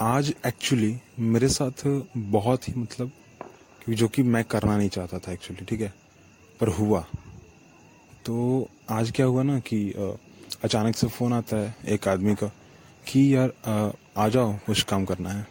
[0.00, 1.82] आज एक्चुअली मेरे साथ
[2.16, 3.10] बहुत ही मतलब
[3.88, 5.92] जो कि मैं करना नहीं चाहता था एक्चुअली ठीक है?
[6.60, 7.00] पर हुआ।
[8.26, 9.92] तो आज क्या हुआ ना कि
[10.64, 12.46] अचानक से फ़ोन आता है एक आदमी का
[13.08, 13.52] कि यार
[14.16, 15.46] आ जाओ, कुछ काम करना है।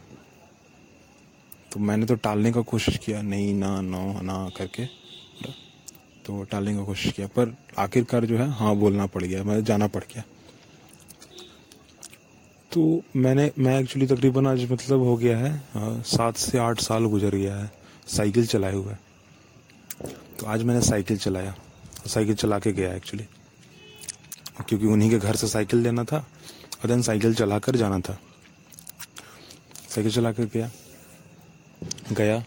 [1.71, 4.85] तो मैंने तो टालने का कोशिश किया, नहीं, ना, नो, ना करके।
[6.25, 9.87] तो टालने का कोशिश किया, पर आखिरकार जो है हाँ बोलना पड़ गया मैं जाना
[9.87, 10.23] पड़ गया।
[12.71, 12.81] तो
[13.15, 17.55] मैंने, मैं एक्चुअली तकरीबन आज मतलब हो गया है सात से आठ साल गुजर गया
[17.55, 17.71] है,
[18.07, 18.93] साइकिल चलाए हुए।
[20.39, 21.55] तो आज मैंने साइकिल चलाया,
[22.07, 23.25] साइकिल चला के गया एक्चुअली
[24.59, 28.17] क्योंकि उन्हीं के घर से साइकिल लेना था, और देन साइकिल चला कर जाना था।
[29.89, 30.69] साइकिल चला कर गया
[32.11, 32.39] गया,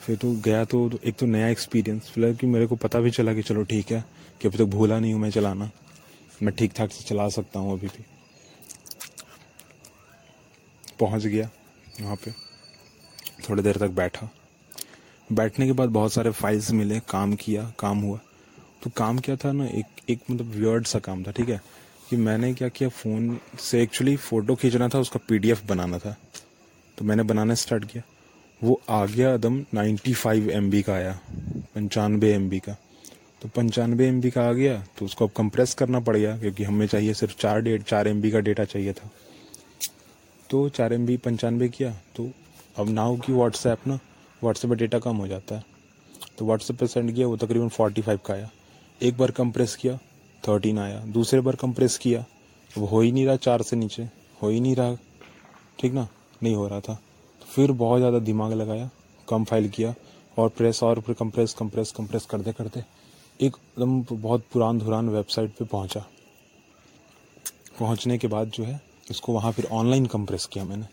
[0.00, 3.34] फिर तो गया तो एक तो नया एक्सपीरियंस फ़िलहाल कि मेरे को पता भी चला
[3.34, 4.04] कि चलो ठीक है,
[4.40, 5.70] कि अभी तक तो भूला नहीं हूँ मैं चलाना।
[6.42, 8.04] मैं ठीक ठाक से चला सकता हूँ अभी भी।
[11.00, 11.50] पहुँच गया
[12.00, 12.30] वहाँ पे।
[13.48, 14.28] थोड़ी देर तक बैठा।
[15.32, 18.20] बैठने के बाद बहुत सारे फाइल्स मिले, काम किया, काम हुआ।
[18.82, 21.60] तो काम क्या था ना, एक एक मतलब वियर्ड सा काम था, ठीक है?
[22.10, 26.16] कि मैंने क्या किया फ़ोन से एक्चुअली फ़ोटो खींचना था, उसका पीडीएफ बनाना था।
[26.98, 28.02] तो मैंने बनाना स्टार्ट किया।
[28.62, 31.18] वो आ गया एकदम 95 फाइव एम का आया
[31.74, 32.76] पंचानवे एम का।
[33.42, 36.86] तो पंचानवे एम का आ गया तो उसको अब कंप्रेस करना पड़ गया, क्योंकि हमें
[36.86, 39.10] चाहिए सिर्फ़ चार डेट चार एम का डेटा चाहिए था।
[40.50, 42.30] तो चार एम बी पंचानवे किया तो
[42.78, 43.98] अब नाउ की व्हाट्सएप ना
[44.42, 45.64] व्हाट्सएप पर डेटा कम हो जाता है।
[46.38, 48.50] तो व्हाट्सएप पे सेंड किया, वो तकरीबन फोर्टी फाइव का आया।
[49.00, 49.96] एक बार कंप्रेस किया
[50.42, 52.24] थर्टीन आया। दूसरे बार कंप्रेस किया
[52.70, 54.08] वो हो ही नहीं रहा चार से नीचे,
[54.42, 54.96] हो ही नहीं रहा।
[55.78, 56.06] ठीक ना?
[56.42, 58.90] नहीं हो रहा था। तो फिर बहुत ज़्यादा दिमाग लगाया,
[59.28, 59.94] कम फ़ाइल किया,
[60.36, 62.84] और प्रेस और फिर कंप्रेस कंप्रेस कंप्रेस करते करते
[63.40, 66.04] एकदम बहुत पुरान धुरान वेबसाइट पे पहुँचा।
[67.78, 70.86] पहुँचने के बाद जो है इसको वहाँ फिर ऑनलाइन कंप्रेस किया मैंने।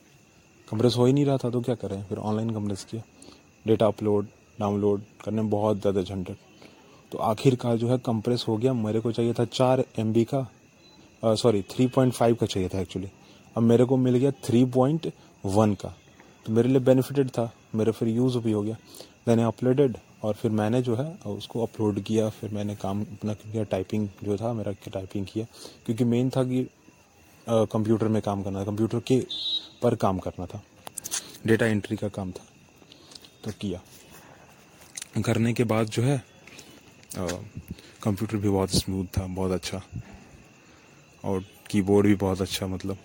[0.68, 2.04] कंप्रेस हो ही नहीं रहा था तो क्या करें?
[2.04, 3.02] फिर ऑनलाइन कंप्रेस किया।
[3.66, 4.28] डेटा अपलोड
[4.60, 6.36] डाउनलोड करने में बहुत ज़्यादा झंझट।
[7.12, 10.48] तो आखिरकार जो है कंप्रेस हो गया। मेरे को चाहिए था चार एमबी का
[11.24, 13.10] सॉरी थ्री पॉइंट फाइव का चाहिए था एक्चुअली
[13.56, 15.12] अब मेरे को मिल गया थ्री पॉइंट
[15.44, 15.94] वन का।
[16.46, 18.76] तो मेरे लिए बेनिफिटेड था। मेरा फिर यूज़ भी हो गया।
[19.28, 23.64] मैंने अपलोडेड और फिर मैंने जो है उसको अपलोड किया। फिर मैंने काम अपना किया
[23.66, 25.46] टाइपिंग जो था, मेरा टाइपिंग किया।
[25.86, 26.68] क्योंकि मेन था कि
[27.50, 29.20] कंप्यूटर में काम करना था। कंप्यूटर के
[29.82, 30.62] पर काम करना था।
[31.46, 32.46] डेटा एंट्री का काम था।
[33.44, 33.82] तो किया।
[35.22, 36.22] करने के बाद जो है
[38.04, 39.82] कंप्यूटर भी बहुत स्मूथ था, बहुत अच्छा।
[41.24, 42.98] और कीबोर्ड भी बहुत अच्छा मतलब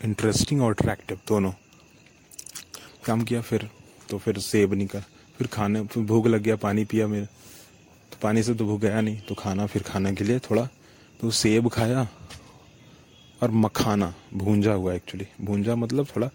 [0.00, 1.52] इंटरेस्टिंग और अट्रैक्टिव दोनों।
[3.04, 3.68] काम किया फिर
[4.10, 5.04] तो फिर सेब कर।
[5.38, 9.00] फिर खाने, फिर भूख लग गया, पानी पिया मेरे तो पानी से तो भूख गया
[9.00, 10.68] नहीं तो खाना, फिर खाने के लिए थोड़ा
[11.20, 12.08] तो सेब खाया।
[13.42, 16.30] और मखाना, भूंजा हुआ एक्चुअली भूंजा मतलब थोड़ा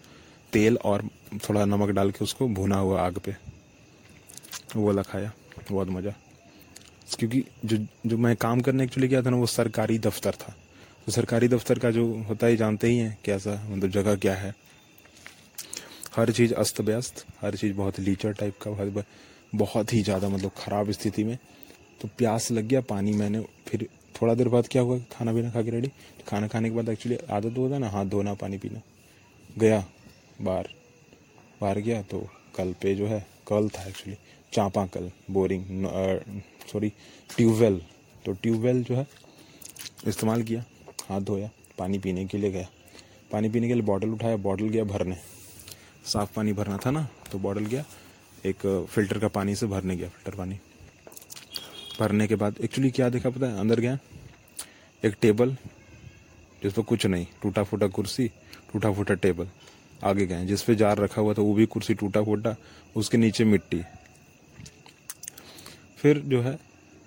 [0.52, 1.08] तेल और
[1.48, 3.34] थोड़ा नमक डाल के उसको भुना हुआ आग पे।
[4.76, 5.32] वो वाला खाया,
[5.70, 6.14] बहुत मज़ा।
[7.18, 10.54] क्योंकि जो जो मैं काम करने एक्चुअली गया था ना, वो सरकारी दफ्तर था।
[11.06, 14.54] तो सरकारी दफ्तर का जो होता है जानते ही हैं कैसा मतलब जगह क्या है।
[16.16, 19.04] हर चीज़ अस्त व्यस्त हर चीज़ बहुत लीचर टाइप का बहुत
[19.54, 21.36] बहुत ही ज़्यादा मतलब ख़राब स्थिति में।
[22.00, 24.98] तो प्यास लग गया, पानी मैंने फिर थोड़ा देर बाद क्या हुआ?
[25.12, 27.88] खाना पीना खा के रेडी तो खाना खाने के बाद एक्चुअली आदत होता ना?
[27.90, 28.80] हाथ धोना, पानी पीना।
[29.58, 29.84] गया,
[30.40, 30.68] बाहर।
[31.60, 34.16] बाहर गया तो कल पे जो है, कल था एक्चुअली
[34.52, 35.64] चापा कल बोरिंग
[36.72, 36.88] सॉरी
[37.30, 37.80] ट्यूबवेल
[38.24, 39.06] तो ट्यूबवेल जो है,
[40.06, 40.64] इस्तेमाल किया,
[41.08, 42.68] हाथ धोया, पानी पीने के लिए गया।
[43.32, 45.16] पानी पीने के लिए बॉटल उठाया बॉटल गया भरने।
[46.06, 47.84] साफ़ पानी भरना था ना तो बॉटल गया,
[48.44, 50.58] एक फ़िल्टर का पानी से भरने गया फ़िल्टर पानी।
[51.98, 53.58] भरने के बाद एक्चुअली क्या देखा पता है?
[53.60, 53.98] अंदर गया,
[55.02, 55.56] एक टेबल,
[56.62, 58.26] जिस पर कुछ नहीं टूटा फूटा कुर्सी
[58.72, 59.48] टूटा फूटा टेबल,
[60.00, 62.54] आगे गए, जिस पे जार रखा हुआ था, वो भी कुर्सी टूटा फूटा
[62.96, 63.82] उसके नीचे मिट्टी।
[65.98, 66.58] फिर जो है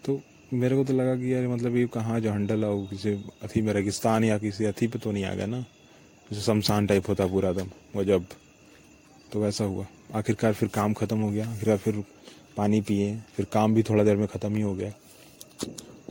[0.05, 0.21] तो
[0.53, 3.11] मेरे को तो लगा कि यार मतलब ये कहाँ जो हंडल हो किसी
[3.43, 5.59] अथी में रेगिस्तान या किसी अथी पे तो नहीं आ गया ना?
[6.27, 8.25] जैसे शमशान टाइप होता पूरा दम वो जब
[9.31, 9.85] तो वैसा हुआ।
[10.15, 12.03] आखिरकार फिर काम ख़त्म हो गया, आखिरकार फिर
[12.59, 14.93] पानी पिए, फिर काम भी थोड़ा देर में ख़त्म ही हो गया।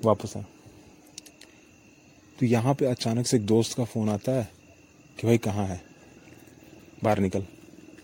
[0.04, 0.44] वापस आए।
[2.40, 4.48] तो यहाँ पे अचानक से एक दोस्त का फ़ोन आता है
[5.20, 5.82] कि भाई कहाँ है?
[7.04, 7.44] बाहर निकल।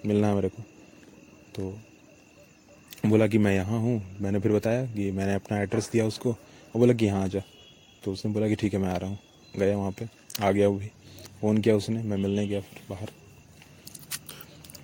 [0.06, 0.62] मिलना है मेरे को।
[1.55, 1.79] तो
[3.06, 6.79] बोला कि मैं यहाँ हूँ। मैंने फिर बताया कि मैंने अपना एड्रेस दिया उसको। और
[6.79, 7.43] बोला कि यहाँ आ जा।
[8.05, 9.19] तो उसने बोला कि ठीक है, मैं आ रहा हूँ।
[9.58, 10.08] गया वहाँ पे।
[10.43, 10.87] आ गया वो भी।
[11.40, 13.11] फ़ोन किया उसने। मैं मिलने गया फिर बाहर।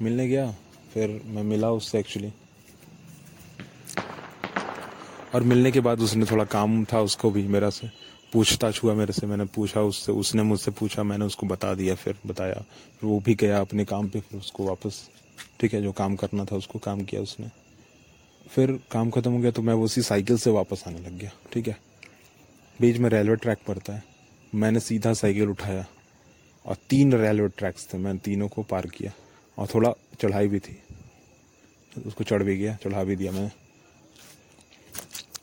[0.03, 0.55] मिलने गया।
[0.95, 2.33] फिर मैं मिला उससे एक्चुअली
[5.35, 7.91] और मिलने के बाद उसने थोड़ा काम था उसको भी मेरा से।
[8.33, 12.17] पूछताछ हुआ मेरे से, मैंने पूछा उससे, उसने मुझसे पूछा, मैंने उसको बता दिया, फिर
[12.27, 12.55] बताया।
[13.01, 15.09] फिर वो भी गया अपने काम पे, फिर उसको वापस,
[15.61, 17.51] ठीक है, जो काम करना था उसको काम किया उसने।
[18.47, 21.69] फिर काम खत्म हो गया तो मैं उसी साइकिल से वापस आने लग गया, ठीक
[21.69, 21.77] है।
[22.79, 24.03] बीच में रेलवे ट्रैक पड़ता है।
[24.55, 25.85] मैंने सीधा साइकिल उठाया
[26.65, 29.13] और तीन रेलवे ट्रैक्स थे मैंने तीनों को पार किया
[29.59, 30.77] और थोड़ा चढ़ाई भी थी।
[32.07, 33.51] उसको चढ़ भी गया, चढ़ा भी दिया मैंने।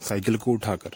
[0.08, 0.92] साइकिल को उठाकर,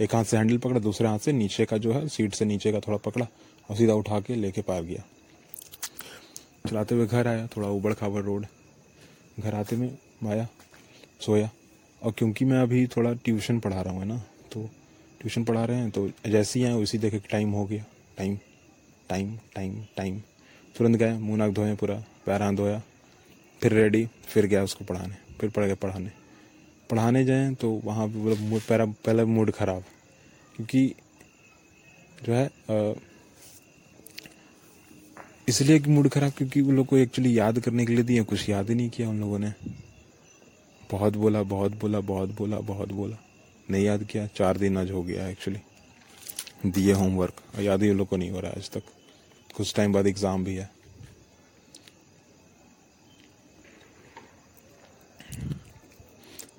[0.00, 2.72] एक हाथ से हैंडल पकड़ा, दूसरे हाथ से नीचे का जो है, सीट से नीचे
[2.72, 3.26] का थोड़ा पकड़ा
[3.68, 5.04] और सीधा उठा के लेके पार गया।
[6.68, 8.46] चलाते हुए घर आया, थोड़ा उबड़ खाबड़ रोड।
[9.38, 9.90] घर आते में
[10.26, 10.46] आया,
[11.20, 11.50] सोया।
[12.02, 14.16] और क्योंकि मैं अभी थोड़ा ट्यूशन पढ़ा रहा हूँ ना
[14.52, 14.60] तो
[15.20, 17.84] ट्यूशन पढ़ा रहे हैं तो जैसे ही आए उसी देखे टाइम हो गया।
[18.18, 18.36] Time
[19.08, 20.20] time time time.
[20.74, 21.96] तुरंत गए मुँह नाक धोए पूरा,
[22.26, 22.80] पैर हाथ धोया,
[23.60, 26.10] फिर रेडी, फिर गया उसको पढ़ाने, फिर पढ़ गया पढ़ाने।
[26.90, 29.84] पढ़ाने जाए तो वहाँ पे पहला पहला मूड ख़राब।
[30.56, 30.94] क्योंकि
[32.24, 32.50] जो है
[35.48, 38.68] इसलिए मूड ख़राब, क्योंकि उन लोग को एक्चुअली याद करने के लिए दिए कुछ याद
[38.68, 39.52] ही नहीं किया उन लोगों ने।
[40.90, 43.16] बहुत बोला बहुत बोला बहुत बोला बहुत बोला।
[43.68, 45.60] नहीं याद किया, चार दिन आज हो गया एक्चुअली
[46.66, 48.82] दिए होमवर्क। याद ही उन लोग को नहीं हो रहा आज तक।
[49.54, 50.70] कुछ टाइम बाद एग्ज़ाम भी है।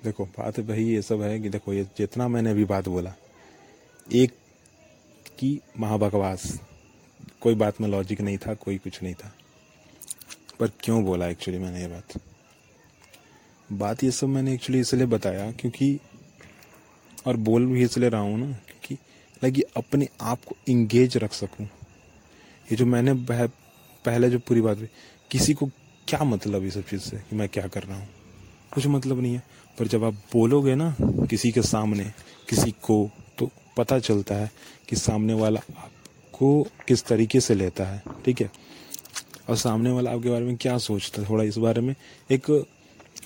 [0.04, 3.12] देखो, बात भाई ये सब है कि देखो, ये जितना मैंने अभी बात बोला,
[4.12, 4.32] एक
[5.38, 6.60] की महाबकवास,
[7.40, 9.32] कोई बात में लॉजिक नहीं था, कोई कुछ नहीं था।
[10.60, 12.18] पर क्यों बोला एक्चुअली मैंने ये बात?
[13.72, 15.98] बात ये सब मैंने एक्चुअली इसलिए बताया क्योंकि,
[17.26, 18.98] और बोल भी इसलिए रहा हूँ ना, क्योंकि
[19.44, 23.14] लगी अपने आप को इंगेज रख सकूँ। ये जो मैंने
[24.04, 24.88] पहले जो पूरी बात
[25.30, 25.66] किसी को
[26.08, 28.08] क्या मतलब ये सब चीज़ से कि मैं क्या कर रहा हूँ?
[28.72, 29.42] कुछ मतलब नहीं है।
[29.78, 30.94] पर जब आप बोलोगे ना
[31.30, 32.04] किसी के सामने,
[32.48, 34.50] किसी को तो पता चलता है
[34.88, 38.50] कि सामने वाला आपको किस तरीके से लेता है, ठीक है?
[39.48, 41.28] और सामने वाला आपके बारे में क्या सोचता है?
[41.28, 41.94] थोड़ा इस बारे में
[42.30, 42.50] एक,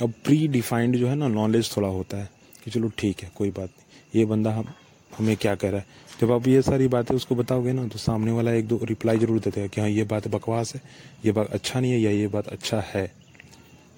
[0.02, 2.28] अब प्री डिफाइंड जो है ना नॉलेज थोड़ा होता है
[2.64, 4.72] कि चलो ठीक है, कोई बात नहीं। ये बंदा हम,
[5.10, 6.02] हमें क्या कह रहा है?
[6.20, 9.38] जब आप ये सारी बातें उसको बताओगे ना तो सामने वाला एक दो रिप्लाई ज़रूर
[9.38, 10.80] देते हैं कि हाँ ये बात बकवास है,
[11.24, 13.10] ये बात अच्छा नहीं है या ये बात अच्छा है।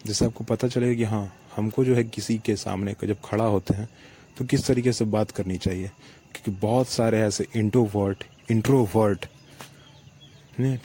[0.07, 3.75] जिससे आपको पता चलेगा कि हाँ हमको जो है किसी के सामने जब खड़ा होते
[3.75, 3.89] हैं
[4.39, 5.91] तो किस तरीके से बात करनी चाहिए?
[6.35, 9.27] क्योंकि बहुत सारे ऐसे इंट्रोवर्ट इंट्रोवर्ट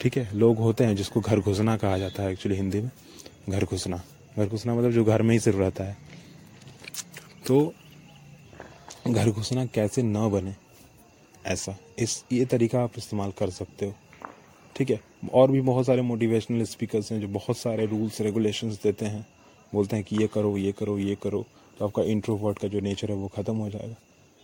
[0.00, 2.90] ठीक है, लोग होते हैं जिसको घर घुसना कहा जाता है एक्चुअली हिंदी में।
[3.48, 4.02] घर घुसना।
[4.36, 5.96] घर घुसना मतलब जो घर में ही सिर्फ़ रहता है।
[7.46, 7.74] तो
[9.08, 10.54] घर घुसना कैसे ना बने,
[11.46, 13.94] ऐसा। इस, ये तरीका आप इस्तेमाल कर सकते हो।
[14.76, 15.00] ठीक है?
[15.34, 19.26] और भी बहुत सारे मोटिवेशनल स्पीकर्स हैं जो बहुत सारे रूल्स रेगुलेशंस देते हैं।
[19.72, 21.44] बोलते हैं कि ये करो ये करो ये करो
[21.78, 23.94] तो आपका इंट्रोवर्ट का जो नेचर है वो ख़त्म हो जाएगा।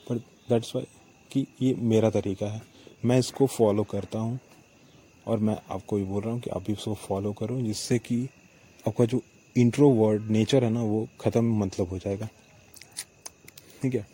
[0.06, 0.18] पर
[0.50, 0.86] दैट्स वाई
[1.30, 2.62] कि ये मेरा तरीका है।
[3.04, 4.38] मैं इसको फॉलो करता हूँ
[5.26, 8.22] और मैं आपको भी बोल रहा हूँ कि आप भी इसको फॉलो करो, जिससे कि
[8.84, 9.20] आपका जो
[9.56, 12.28] इंट्रोवर्ड नेचर है ना, वो ख़त्म मतलब हो जाएगा।
[13.82, 14.06] ठीक है?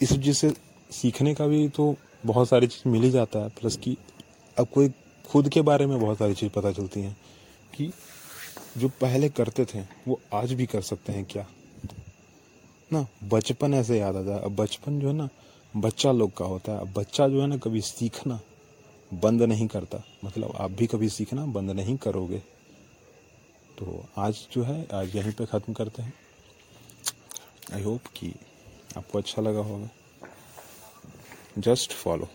[0.00, 0.52] इस चीज़ से
[0.90, 1.94] सीखने का भी तो
[2.26, 3.96] बहुत सारी चीज़ मिल ही जाता है प्लस कि
[4.60, 4.88] आपको कोई
[5.28, 7.16] खुद के बारे में बहुत सारी चीज़ पता चलती हैं
[7.74, 7.92] कि
[8.78, 11.46] जो पहले करते थे, वो आज भी कर सकते हैं क्या?
[12.92, 15.28] ना, बचपन ऐसे याद आता है अब बचपन जो है ना,
[15.76, 18.40] बच्चा लोग का होता है। अब बच्चा जो है ना, कभी सीखना
[19.14, 22.38] बंद नहीं करता। मतलब आप भी कभी सीखना बंद नहीं करोगे।
[23.78, 26.14] तो आज जो है, आज यहीं पे ख़त्म करते हैं।
[27.74, 28.34] आई होप कि
[28.96, 29.88] आपको अच्छा लगा होगा।
[31.58, 32.28] Just follow